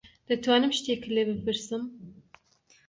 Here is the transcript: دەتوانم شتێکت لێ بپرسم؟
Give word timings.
دەتوانم 0.27 0.71
شتێکت 0.77 1.09
لێ 1.15 1.23
بپرسم؟ 1.29 1.83